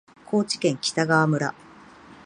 [0.25, 1.53] 高知県北川村